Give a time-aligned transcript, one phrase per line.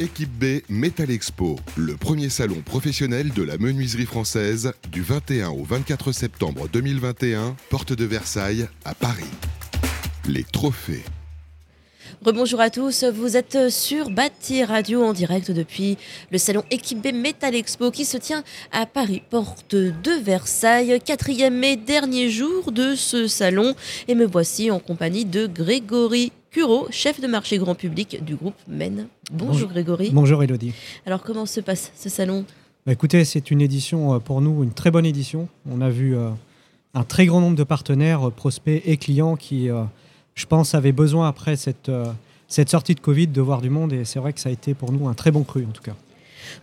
[0.00, 5.64] Équipe B Metal Expo, le premier salon professionnel de la menuiserie française du 21 au
[5.64, 9.30] 24 septembre 2021, porte de Versailles à Paris.
[10.26, 11.04] Les trophées.
[12.24, 15.98] Rebonjour à tous, vous êtes sur Bâti Radio en direct depuis
[16.30, 21.62] le salon Équipe B Metal Expo qui se tient à Paris, porte de Versailles, quatrième
[21.64, 23.74] et dernier jour de ce salon.
[24.08, 28.56] Et me voici en compagnie de Grégory Curo, chef de marché grand public du groupe
[28.68, 29.06] MEN.
[29.32, 30.10] Bonjour, Grégory.
[30.12, 30.74] Bonjour Elodie.
[31.06, 32.44] Alors comment se passe ce salon?
[32.84, 35.48] Bah, Écoutez, c'est une édition euh, pour nous, une très bonne édition.
[35.66, 36.28] On a vu euh,
[36.92, 39.70] un très grand nombre de partenaires, euh, prospects et clients qui,
[40.34, 41.90] je pense, avaient besoin après cette,
[42.48, 44.74] cette sortie de Covid de voir du monde et c'est vrai que ça a été
[44.74, 45.96] pour nous un très bon cru en tout cas.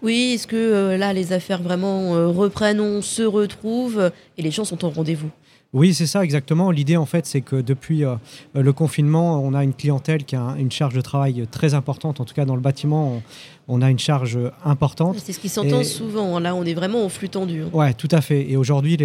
[0.04, 4.86] Oui, est-ce que là les affaires vraiment reprennent, on se retrouve et les gens sont
[4.86, 5.32] au rendez-vous?
[5.72, 6.72] Oui, c'est ça exactement.
[6.72, 8.16] L'idée, en fait, c'est que depuis euh,
[8.56, 12.20] le confinement, on a une clientèle qui a une charge de travail très importante.
[12.20, 13.22] En tout cas, dans le bâtiment,
[13.68, 15.20] on, a une charge importante.
[15.20, 16.36] C'est ce qui s'entend souvent.
[16.36, 16.40] Hein.
[16.40, 17.62] Là, on est vraiment au flux tendu.
[17.62, 17.70] Hein.
[17.72, 18.50] Oui, tout à fait.
[18.50, 18.98] Et aujourd'hui,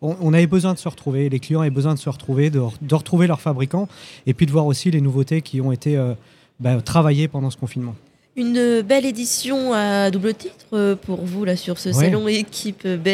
[0.00, 1.28] on, avait besoin de se retrouver.
[1.28, 2.60] Les clients avaient besoin de se retrouver, de,
[2.92, 3.88] retrouver leurs fabricants,
[4.24, 6.14] et puis de voir aussi les nouveautés qui ont été euh,
[6.60, 7.96] bah, travaillées pendant ce confinement.
[8.34, 13.08] Une belle édition à double titre euh, pour vous là sur ce salon équipe B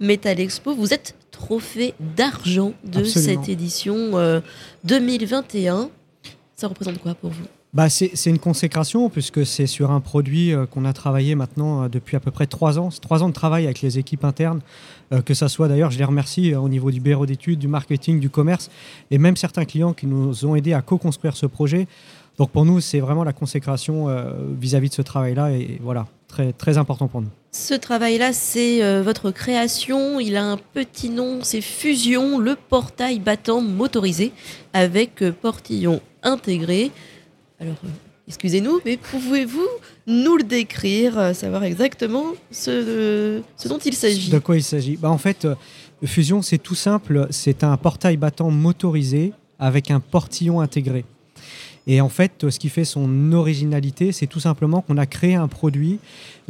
[0.00, 0.74] Metal Expo.
[0.74, 4.40] Vous êtes trophée d'argent de cette édition
[4.84, 5.76] 2021.
[5.76, 5.84] Euh,
[6.56, 7.44] Ça représente quoi pour vous?
[7.74, 11.88] Bah, c'est une consécration puisque c'est sur un produit euh, qu'on a travaillé maintenant euh,
[11.88, 12.90] depuis à peu près trois ans.
[12.90, 14.60] C'est trois ans de travail avec les équipes internes,
[15.24, 18.28] que ça soit d'ailleurs, je les remercie au niveau du bureau d'études, du marketing, du
[18.30, 18.70] commerce
[19.10, 21.86] et même certains clients qui nous ont aidés à co-construire ce projet.
[22.38, 24.06] Donc pour nous, c'est vraiment la consécration
[24.60, 27.30] vis-à-vis -vis de ce travail-là et voilà, très, très important pour nous.
[27.50, 30.20] Ce travail-là, c'est euh, votre création.
[30.20, 34.32] Il a un petit nom, c'est Fusion, le portail battant motorisé
[34.74, 36.92] avec euh, portillon intégré.
[37.58, 37.88] Alors, euh,
[38.28, 39.66] excusez-nous, mais pouvez-vous
[40.06, 44.30] nous le décrire, savoir exactement ce, ce dont il s'agit?
[44.30, 44.96] De quoi il s'agit?
[44.96, 45.48] Bah, En fait,
[46.04, 47.26] Fusion, c'est tout simple.
[47.30, 51.04] C'est un portail battant motorisé avec un portillon intégré.
[51.88, 55.48] Et en fait, ce qui fait son originalité, c'est tout simplement qu'on a créé un
[55.48, 55.98] produit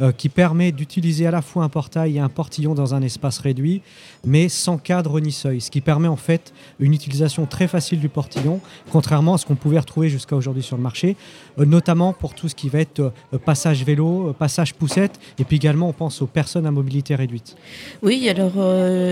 [0.01, 3.39] euh, qui permet d'utiliser à la fois un portail et un portillon dans un espace
[3.39, 3.81] réduit,
[4.25, 8.09] mais sans cadre ni seuil, ce qui permet en fait une utilisation très facile du
[8.09, 8.59] portillon,
[8.91, 11.15] contrairement à ce qu'on pouvait retrouver jusqu'à aujourd'hui sur le marché,
[11.57, 15.55] euh, notamment pour tout ce qui va être euh, passage vélo, passage poussette, et puis
[15.55, 17.55] également on pense aux personnes à mobilité réduite.
[18.01, 18.53] Oui, alors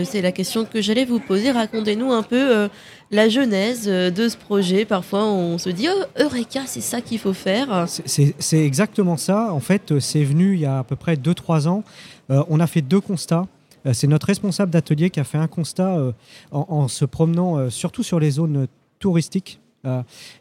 [0.06, 1.52] c'est la question que j'allais vous poser.
[1.52, 2.70] Racontez-nous un peu
[3.12, 4.86] la genèse de ce projet.
[4.86, 7.86] Parfois on se dit, oh, Eureka, c'est ça qu'il faut faire.
[7.88, 9.54] C'est exactement ça.
[9.54, 11.84] En fait, c'est venu il y a à peu près 2-3 ans.
[12.30, 13.48] Euh, on a fait deux constats.
[13.86, 16.12] Euh, c'est notre responsable d'atelier qui a fait un constat euh,
[16.52, 18.68] en, se promenant surtout sur les zones
[19.00, 19.60] touristiques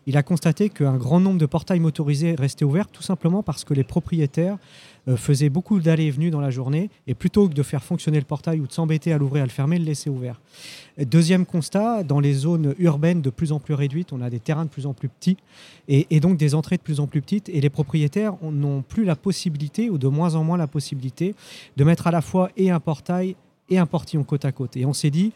[0.06, 3.74] il a constaté qu'un grand nombre de portails motorisés restaient ouverts tout simplement parce que
[3.74, 4.58] les propriétaires
[5.08, 8.18] euh, faisait beaucoup d'allées et venues dans la journée, et plutôt que de faire fonctionner
[8.18, 10.40] le portail ou de s'embêter à l'ouvrir, à le fermer, le laisser ouvert.
[10.98, 14.64] Deuxième constat, dans les zones urbaines de plus en plus réduites, on a des terrains
[14.64, 15.36] de plus en plus petits,
[15.86, 19.14] et, donc des entrées de plus en plus petites, et les propriétaires n'ont plus la
[19.14, 21.36] possibilité, ou de moins en moins la possibilité,
[21.76, 23.36] de mettre à la fois et un portail
[23.68, 24.76] et un portillon côte à côte.
[24.76, 25.32] Et on s'est dit,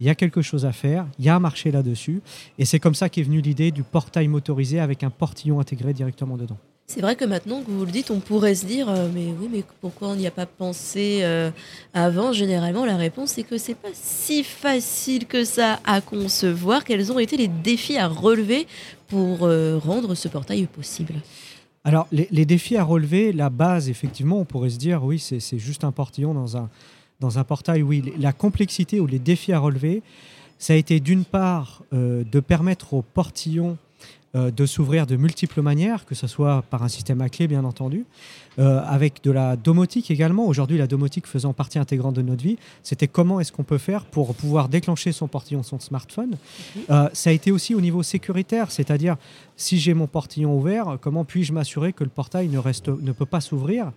[0.00, 2.22] il y a quelque chose à faire, il y a un marché là-dessus.
[2.58, 6.36] Et c'est comme ça qu'est venue l'idée du portail motorisé avec un portillon intégré directement
[6.36, 6.58] dedans.
[6.86, 9.48] C'est vrai que maintenant que vous le dites, on pourrait se dire, euh, mais oui,
[9.48, 11.52] mais pourquoi on n'y a pas pensé euh,
[11.94, 12.32] avant?
[12.32, 16.82] Généralement, la réponse est que c'est pas si facile que ça à concevoir.
[16.82, 18.66] Quels ont été les défis à relever
[19.06, 21.14] pour euh, rendre ce portail possible
[21.84, 25.84] Alors, les, défis à relever, la base, effectivement, on pourrait se dire, oui, c'est juste
[25.84, 26.70] un portillon dans un,
[27.20, 27.82] dans un portail.
[27.82, 30.02] Oui, la complexité ou les défis à relever,
[30.58, 33.78] ça a été d'une part de permettre au portillon
[34.36, 37.64] euh, de s'ouvrir de multiples manières, que ce soit par un système à clé, bien
[37.64, 38.04] entendu,
[38.60, 40.46] euh, avec de la domotique également.
[40.46, 44.04] Aujourd'hui, la domotique faisant partie intégrante de notre vie, c'était comment est-ce qu'on peut faire
[44.04, 46.36] pour pouvoir déclencher son portillon, son smartphone.
[46.90, 49.16] Euh, ça a été aussi au niveau sécuritaire, c'est-à-dire
[49.56, 53.26] si j'ai mon portillon ouvert, comment puis-je m'assurer que le portail ne, reste, ne peut
[53.26, 53.90] pas s'ouvrir?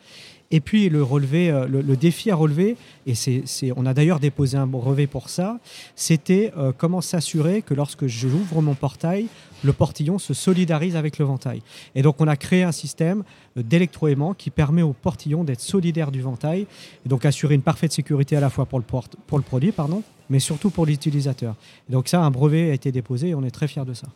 [0.54, 2.78] Et puis le, relevé, le, défi à relever,
[3.08, 3.44] et c'est,
[3.76, 5.60] on a d'ailleurs déposé un brevet pour ça,
[5.96, 9.26] c'était comment s'assurer que lorsque j'ouvre mon portail,
[9.64, 11.64] le portillon se solidarise avec le ventail.
[11.96, 13.24] Et donc on a créé un système
[13.56, 16.68] d'électroaimant qui permet au portillon d'être solidaire du ventail
[17.04, 20.04] et donc assurer une parfaite sécurité à la fois pour le, pour le produit, pardon,
[20.30, 21.56] mais surtout pour l'utilisateur.
[21.90, 24.08] Donc ça, un brevet a été déposé et on est très fiers de ça.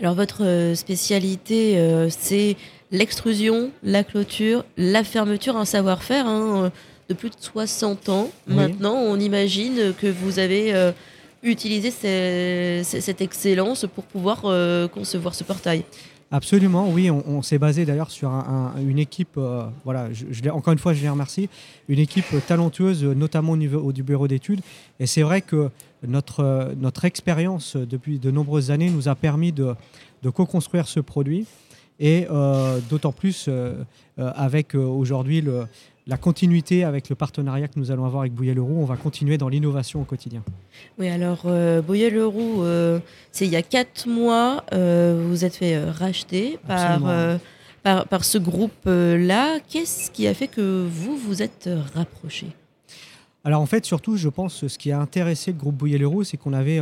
[0.00, 2.56] Alors votre euh, spécialité, euh, c'est
[2.90, 6.72] l'extrusion, la clôture, la fermeture, un savoir-faire hein,
[7.08, 8.30] de plus de 60 ans.
[8.46, 10.74] Maintenant, on imagine que vous avez...
[10.74, 10.92] Euh,
[11.42, 15.84] utiliser cette excellence pour pouvoir euh, concevoir ce portail
[16.30, 17.10] Absolument, oui.
[17.10, 21.08] On, s'est basé d'ailleurs sur une équipe, euh, voilà, je, encore une fois, je les
[21.08, 21.48] remercie,
[21.88, 24.60] une équipe talentueuse, notamment au niveau du bureau d'études.
[25.00, 25.70] Et c'est vrai que
[26.06, 29.74] notre, notre expérience depuis de nombreuses années nous a permis de,
[30.34, 31.46] co-construire ce produit.
[31.98, 33.82] Et euh, d'autant plus euh,
[34.18, 35.66] avec aujourd'hui le,
[36.08, 38.78] la continuité avec le partenariat que nous allons avoir avec Bouillet-Leroux.
[38.80, 40.42] On va continuer dans l'innovation au quotidien.
[40.98, 42.98] Oui, alors euh, Bouillet-Leroux, euh,
[43.30, 47.02] c'est il y a quatre mois, euh, vous êtes fait racheter par,
[47.82, 49.58] par, par, ce groupe-là.
[49.68, 52.46] Qu'est-ce qui a fait que vous vous êtes rapproché
[53.44, 56.54] Alors en fait, surtout, je pense, ce qui a intéressé le groupe Bouillet-Leroux, c'est qu'on
[56.54, 56.80] avait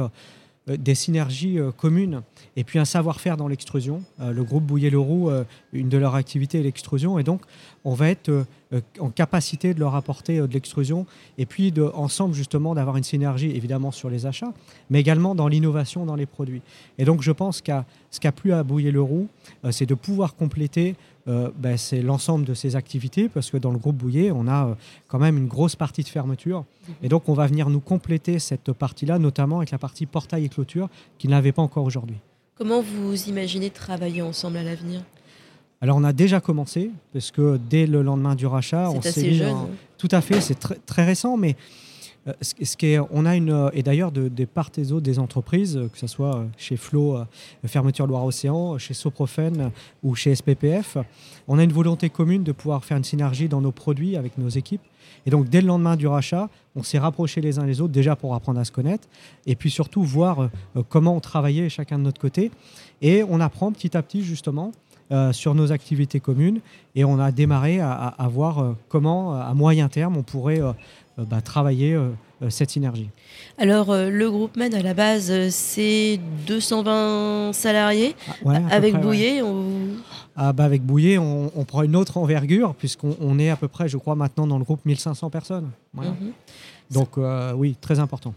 [0.66, 2.22] des synergies communes
[2.56, 4.02] et puis un savoir-faire dans l'extrusion.
[4.18, 5.30] le groupe Bouillet-Leroux,
[5.72, 7.42] une de leurs activités est l'extrusion, et donc
[7.84, 11.06] on va être euh, en capacité de leur apporter euh, de l'extrusion
[11.38, 14.52] et puis ensemble justement d'avoir une synergie évidemment sur les achats,
[14.90, 16.62] mais également dans l'innovation dans les produits.
[16.98, 19.28] Et donc je pense qu'à ce qu'a plu à Bouiller le Roux,
[19.64, 20.96] euh, c'est de pouvoir compléter
[21.26, 24.76] ben, c'est l'ensemble de ces activités parce que dans le groupe Bouillet, on a
[25.08, 26.64] quand même une grosse partie de fermeture.
[27.02, 30.48] Et donc on va venir nous compléter cette partie-là, notamment avec la partie portail et
[30.48, 30.88] clôture
[31.18, 32.16] qui n'avait pas encore aujourd'hui.
[32.56, 35.02] Comment vous imaginez travailler ensemble à l'avenir?
[35.80, 39.54] Alors on a déjà commencé, parce que dès le lendemain du rachat, on s'est jeune.
[39.54, 39.68] Hein.
[39.98, 41.85] Tout à fait, c'est très, récent, mais euh,
[42.26, 45.98] est, on a une euh, et d'ailleurs de, des parts et autres des entreprises, que
[45.98, 47.18] ce soit chez Flo,
[47.64, 49.70] Fermeture Loire-Océan, chez Soprofen
[50.02, 50.98] ou chez SPPF,
[51.48, 54.48] on a une volonté commune de pouvoir faire une synergie dans nos produits avec nos
[54.48, 54.82] équipes.
[55.24, 58.16] Et donc dès le lendemain du rachat, on s'est rapprochés les uns les autres déjà
[58.16, 59.08] pour apprendre à se connaître
[59.46, 60.50] et puis surtout voir
[60.88, 62.50] comment on travaillait chacun de notre côté.
[63.02, 64.72] Et on apprend petit à petit justement
[65.12, 66.58] euh, sur nos activités communes
[66.96, 70.72] et on a démarré à, voir euh, comment, à moyen terme, on pourrait euh,
[71.18, 71.98] bah, travailler
[72.50, 73.08] cette synergie.
[73.58, 78.14] Alors, le groupe MED, à la base, c'est 220 salariés.
[78.44, 79.42] Ah, avec Bouillet,
[80.36, 83.96] ah, bah, Avec Bouillet, on, prend une autre envergure, puisqu'on est à peu près, je
[83.96, 85.70] crois, maintenant dans le groupe 1500 personnes.
[85.94, 86.32] Mhm.
[86.90, 87.18] Donc,
[87.56, 88.34] oui, très important.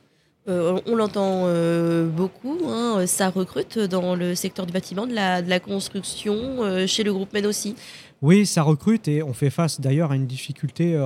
[0.49, 5.59] Euh, on l'entend euh, beaucoup, hein, ça recrute dans le secteur du bâtiment, de la,
[5.59, 7.75] construction, euh, chez le groupe MEN aussi.
[8.23, 11.01] Oui, ça recrute et on fait face d'ailleurs à une difficulté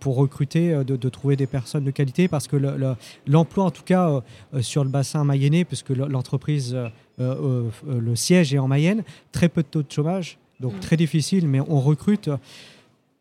[0.00, 2.56] pour recruter, de, trouver des personnes de qualité parce que
[3.28, 4.20] l'emploi, en tout cas
[4.60, 6.76] sur le bassin mayennais, puisque l'entreprise,
[7.18, 10.80] le siège est en Mayenne, très peu de taux de chômage, donc mmh.
[10.80, 12.28] très difficile, mais on recrute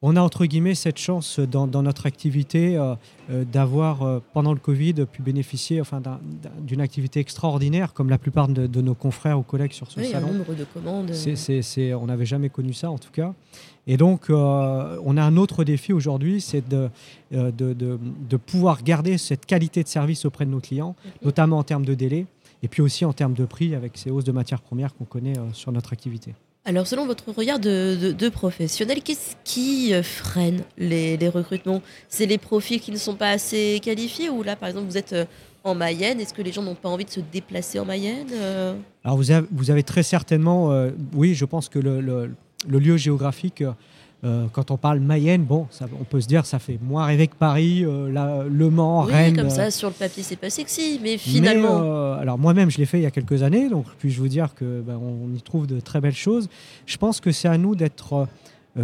[0.02, 2.96] on a entre guillemets cette chance dans, notre activité euh,
[3.30, 6.02] euh, d'avoir, euh, pendant le Covid, pu bénéficier enfin,
[6.62, 10.28] d'une activité extraordinaire, comme la plupart de, nos confrères ou collègues sur ce salon.
[10.28, 11.12] Un nombre de commandes.
[12.02, 13.34] on n'avait jamais connu ça en tout cas.
[13.88, 16.90] Et donc, on a un autre défi aujourd'hui, c'est de,
[17.32, 21.96] de, pouvoir garder cette qualité de service auprès de nos clients, notamment en termes de
[21.96, 22.26] délai,
[22.64, 25.34] et puis aussi en termes de prix avec ces hausses de matières premières qu'on connaît
[25.54, 26.36] sur notre activité.
[26.70, 31.82] Alors, selon votre regard de, professionnel, qu'est-ce qui euh, freine les, recrutements?
[32.10, 35.14] C'est les profils qui ne sont pas assez qualifiés ou là, par exemple, vous êtes
[35.14, 35.26] euh,
[35.64, 36.20] en Mayenne?
[36.20, 38.76] Est-ce que les gens n'ont pas envie de se déplacer en Mayenne euh?
[39.04, 40.72] Alors, vous avez, très certainement,
[41.16, 42.36] oui, je pense que le,
[42.68, 43.64] lieu géographique
[44.26, 47.28] euh, quand on parle Mayenne, bon, ça, on peut se dire ça fait moins rêver
[47.28, 49.36] que Paris, euh, Le Mans, oui, Rennes.
[49.36, 49.72] comme ça, euh.
[49.72, 52.14] sur le papier, c'est pas sexy, mais finalement.
[52.14, 54.82] alors moi-même, je l'ai fait il y a quelques années, donc puis-je vous dire que
[54.82, 56.50] ben, on y trouve de très belles choses.
[56.86, 58.28] Je pense que c'est à nous d'être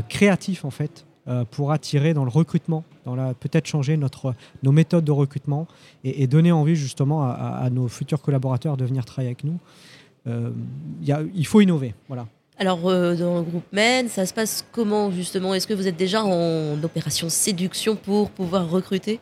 [0.08, 1.06] créatifs en fait.
[1.52, 5.68] pour attirer dans le recrutement, dans la peut-être changer notre nos méthodes de recrutement
[6.04, 9.60] et, donner envie justement à, à, nos futurs collaborateurs de venir travailler avec nous.
[11.02, 12.26] Y a, il faut innover, voilà.
[12.58, 15.54] Alors, euh, dans le groupe MEN, ça se passe comment justement?
[15.54, 19.20] Est-ce que vous êtes déjà en opération séduction pour pouvoir recruter?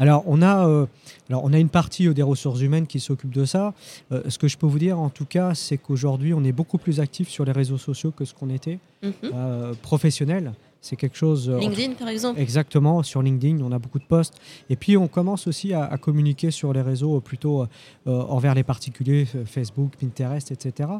[0.00, 0.86] Alors on, a, euh,
[1.28, 3.74] alors, on a une partie euh, des ressources humaines qui s'occupe de ça.
[4.10, 7.00] ce que je peux vous dire, en tout cas, c'est qu'aujourd'hui, on est beaucoup plus
[7.00, 9.74] actif sur les réseaux sociaux que ce qu'on était, mhm.
[9.82, 10.52] professionnel.
[10.80, 11.48] C'est quelque chose.
[11.48, 14.34] Euh, LinkedIn, par exemple Exactement, sur LinkedIn, on a beaucoup de posts.
[14.70, 17.66] Et puis, on commence aussi à, communiquer sur les réseaux euh, plutôt euh,
[18.06, 20.90] envers les particuliers, Facebook, Pinterest, etc.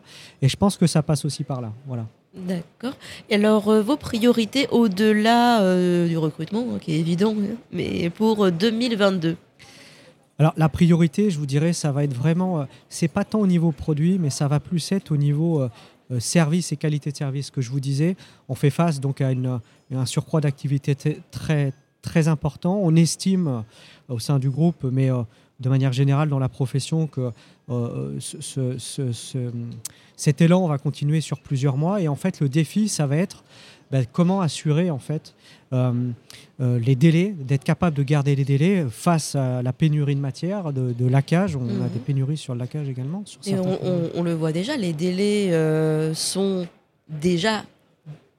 [0.42, 1.73] Et je pense que ça passe aussi par là.
[1.87, 2.06] Voilà.
[2.35, 2.94] D'accord.
[3.30, 9.37] Et alors, vos priorités au-delà du recrutement, hein, qui est évident, hein, mais pour 2022
[10.40, 13.73] alors la priorité, je vous dirais, ça va être vraiment, c'est pas tant au niveau
[13.73, 15.68] produit, mais ça va plus être au niveau
[16.19, 18.17] service et qualité de service que je vous disais,
[18.49, 20.97] on fait face donc à un surcroît d'activité
[21.31, 21.73] très,
[22.29, 22.81] important.
[22.83, 23.61] On estime euh,
[24.15, 25.23] au sein du groupe, mais euh,
[25.61, 27.31] de manière générale dans la profession, que
[28.19, 28.79] ce,
[30.17, 32.00] cet élan va continuer sur plusieurs mois.
[32.00, 33.45] Et en fait, le défi, ça va être
[33.90, 35.35] bah, comment assurer en fait
[36.61, 40.92] les délais, d'être capable de garder les délais face à la pénurie de matière, de,
[40.92, 41.57] de laquage.
[41.57, 42.04] On a des mhm.
[42.07, 43.23] pénuries sur le laquage également.
[43.47, 45.52] Et on, le voit déjà, les délais
[46.14, 46.66] sont
[47.09, 47.64] déjà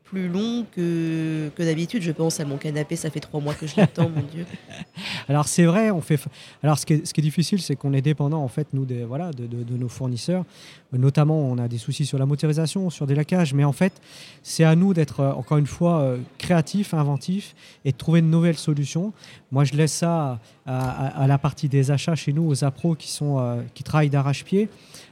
[0.10, 2.02] plus long que, que d'habitude.
[2.02, 4.46] Je pense à mon canapé, ça fait trois mois que je l'attends, mon Dieu.
[5.30, 6.20] Alors c'est vrai, on fait.
[6.64, 8.84] Alors ce qui est, ce qui est difficile, c'est qu'on est dépendant en fait nous
[8.84, 10.44] des voilà de, de, nos fournisseurs.
[10.92, 13.94] Notamment, on a des soucis sur la motorisation, sur des lacages, mais en fait,
[14.42, 17.56] c'est à nous d'être euh, encore une fois euh, créatifs, inventifs
[17.86, 19.14] et de trouver de nouvelles solutions.
[19.52, 23.38] Moi, je laisse ça à, la partie des achats chez nous, aux appros qui sont
[23.40, 24.68] euh, qui travaillent d'arrache-pied.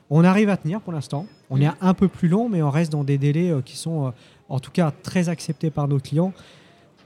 [0.10, 1.28] On arrive à tenir pour l'instant.
[1.52, 4.14] On est un peu plus long, mais on reste dans des délais qui sont
[4.50, 6.34] en tout cas très accepté par nos clients.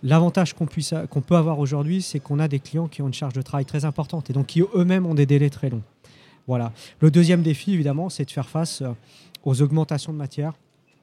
[0.04, 0.68] L'avantage qu'on
[1.10, 3.66] qu'on peut avoir aujourd'hui, c'est qu'on a des clients qui ont une charge de travail
[3.66, 5.84] très importante et donc qui eux-mêmes ont des délais très longs.
[6.48, 6.72] Voilà.
[7.00, 8.90] Le deuxième défi, évidemment, c'est de faire face euh,
[9.44, 10.54] aux augmentations de matière.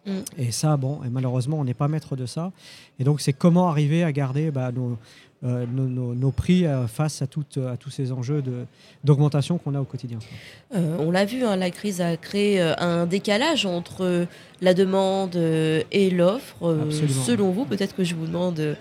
[0.06, 0.12] Mm.
[0.36, 2.52] Et ça, bon, et malheureusement, on n'est pas maître de ça.
[2.98, 4.98] Et donc, c'est comment arriver à garder bah, nos,
[5.44, 8.42] euh, nos, prix euh, face à, toutes, à tous ces enjeux
[9.04, 10.18] d'augmentation qu'on a au quotidien.
[10.74, 14.26] Euh, on l'a vu, hein, la crise a créé un décalage entre
[14.60, 16.88] la demande et l'offre.
[17.24, 18.76] selon vous, peut-être que je vous demande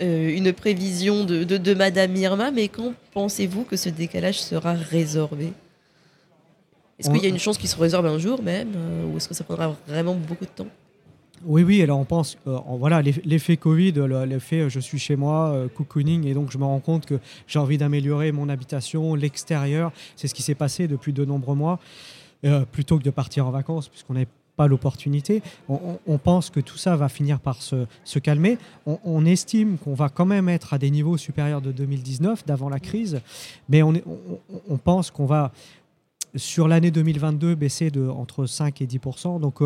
[0.00, 5.52] une prévision de, de, Madame Irma, mais quand pensez-vous que ce décalage sera résorbé?
[6.98, 8.72] Est-ce qu'il y a une chance qu'il se résorbe un jour même,
[9.12, 10.68] ou est-ce que ça prendra vraiment beaucoup de temps?
[11.46, 13.92] Oui, oui, alors on pense, euh, voilà, l'effet Covid,
[14.26, 17.18] l'effet euh, je suis chez moi, euh, cocooning, et donc je me rends compte que
[17.46, 19.90] j'ai envie d'améliorer mon habitation, l'extérieur.
[20.16, 21.78] C'est ce qui s'est passé depuis de nombreux mois,
[22.72, 25.42] plutôt que de partir en vacances, puisqu'on n'avait pas l'opportunité.
[25.68, 28.58] On, pense que tout ça va finir par se, calmer.
[28.86, 32.80] On, estime qu'on va quand même être à des niveaux supérieurs de 2019, d'avant la
[32.80, 33.20] crise,
[33.68, 35.52] mais on pense qu'on va
[36.36, 39.00] sur l'année 2022 baisser de entre 5 et 10
[39.40, 39.62] Donc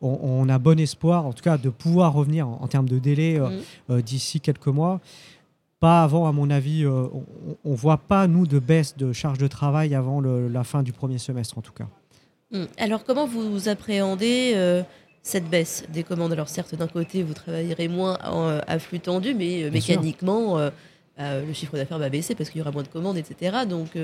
[0.00, 3.48] on, a bon espoir, en tout cas, de pouvoir revenir en, termes de délai euh,
[3.48, 3.60] mm.
[3.90, 5.00] euh, d'ici quelques mois.
[5.80, 7.06] Pas avant, à mon avis, euh,
[7.64, 10.92] on ne voit pas, nous, de baisse de charge de travail avant la fin du
[10.92, 11.86] premier semestre, en tout cas.
[12.50, 12.64] Mm.
[12.78, 14.82] Alors, comment vous appréhendez
[15.22, 16.32] cette baisse des commandes?
[16.32, 20.58] Alors, certes, d'un côté, vous travaillerez moins à flux tendu, mais mécaniquement,
[21.18, 23.58] le chiffre d'affaires va baisser parce qu'il y aura moins de commandes, etc.
[23.68, 23.96] Donc,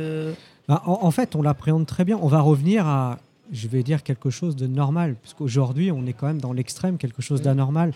[0.68, 2.18] bah, en, fait, on l'appréhende très bien.
[2.20, 3.18] On va revenir à,
[3.52, 7.22] je vais dire quelque chose de normal, puisqu'aujourd'hui, on est quand même dans l'extrême, quelque
[7.22, 7.92] chose d'anormal.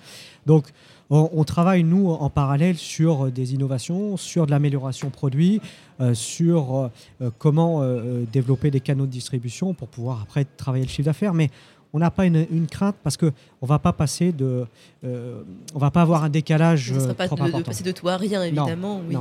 [0.46, 0.66] Donc,
[1.10, 5.60] on, travaille, nous, en parallèle sur des innovations, sur de l'amélioration produit,
[6.00, 6.88] euh, sur euh,
[7.22, 7.82] euh, comment
[8.30, 11.32] développer des canaux de distribution pour pouvoir après travailler le chiffre d'affaires.
[11.32, 11.50] Mais
[11.92, 14.66] on n'a pas une, crainte parce qu'on ne va pas passer de.
[15.02, 16.88] on va pas avoir un décalage.
[16.88, 19.02] Ça ne sera pas de, passer de tout à rien, évidemment.
[19.08, 19.16] oui.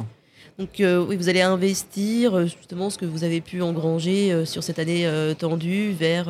[0.58, 4.46] Donc euh, oui, vous allez investir euh, justement ce que vous avez pu engranger euh,
[4.46, 5.08] sur cette année
[5.38, 6.30] tendue vers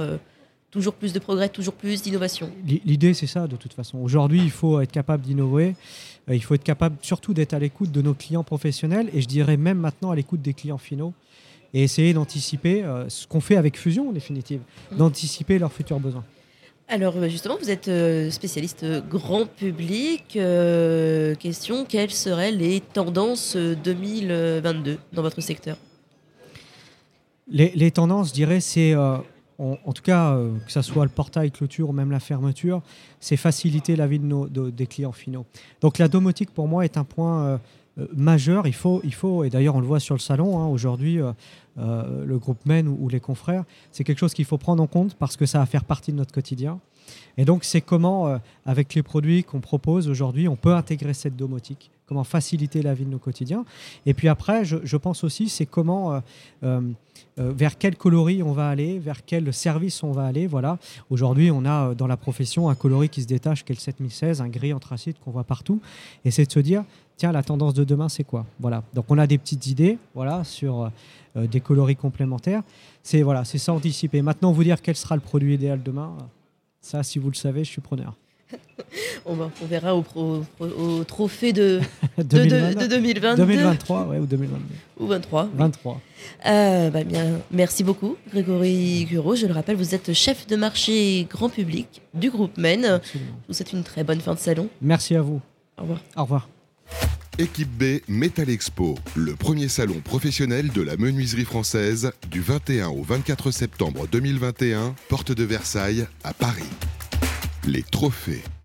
[0.70, 2.52] toujours plus de progrès, toujours plus d'innovation.
[2.66, 4.00] L'idée, c'est ça de toute façon.
[4.00, 5.76] Aujourd'hui, il faut être capable d'innover.
[6.30, 9.56] Il faut être capable surtout d'être à l'écoute de nos clients professionnels et je dirais
[9.56, 11.14] même maintenant à l'écoute des clients finaux
[11.74, 14.98] et essayer d'anticiper ce qu'on fait avec Fusion en définitive, mmh.
[14.98, 16.24] d'anticiper leurs futurs besoins.
[16.90, 20.38] Alors euh, justement, vous êtes euh, spécialiste grand public.
[20.38, 25.76] Euh, question, quelles seraient les tendances 2022 dans votre secteur?
[27.50, 28.94] Les, tendances, je dirais, c'est,
[29.60, 32.82] en, tout cas, que ce soit le portail clôture ou même la fermeture,
[33.20, 35.46] c'est faciliter la vie de nos, des clients finaux.
[35.82, 37.60] Donc la domotique, pour moi, est un point
[38.16, 38.68] majeur.
[38.68, 41.20] Il faut, il faut, et d'ailleurs on le voit sur le salon hein, aujourd'hui,
[41.80, 45.14] euh, le groupe MEN ou, les confrères, c'est quelque chose qu'il faut prendre en compte
[45.14, 46.80] parce que ça va faire partie de notre quotidien.
[47.38, 51.36] Et donc, c'est comment, euh, avec les produits qu'on propose aujourd'hui, on peut intégrer cette
[51.36, 53.66] domotique, comment faciliter la vie de nos quotidiens.
[54.06, 56.22] Et puis après, je, pense aussi, c'est comment,
[56.64, 56.82] euh,
[57.36, 60.48] vers quel coloris on va aller, vers quel service on va aller.
[60.48, 60.80] Voilà.
[61.10, 64.42] Aujourd'hui, on a dans la profession un coloris qui se détache, qui est le 7016,
[64.42, 65.82] un gris anthracite qu'on voit partout.
[66.26, 66.84] Et c'est de se dire,
[67.18, 68.46] tiens, la tendance de demain, c'est quoi?
[68.60, 68.84] Voilà.
[68.94, 70.90] Donc, on a des petites idées voilà, sur
[71.36, 72.64] euh, des coloris complémentaires.
[73.04, 74.22] C'est voilà, c'est ça anticiper.
[74.22, 76.16] Maintenant, vous dire quel sera le produit idéal demain,
[76.82, 78.16] ça, si vous le savez, je suis preneur.
[79.26, 79.36] On,
[79.68, 81.82] verra au, trophée de,
[82.18, 82.24] de,
[82.88, 83.46] 2022.
[83.46, 84.64] 2023 ouais, ou 2022.
[85.00, 85.50] Ou 23.
[85.54, 86.02] 23.
[86.46, 89.36] Euh, bah bien, merci beaucoup, Grégory Guro.
[89.36, 93.00] Je le rappelle, vous êtes chef de marché grand public du groupe MEN.
[93.14, 94.70] Je vous souhaite une très bonne fin de salon.
[94.82, 95.42] Merci à vous.
[95.78, 96.00] Au revoir.
[96.16, 96.50] Au revoir.
[97.40, 103.04] Équipe B Metal Expo, le premier salon professionnel de la menuiserie française du 21 au
[103.04, 106.64] 24 septembre 2021, porte de Versailles à Paris.
[107.68, 108.48] Les trophées.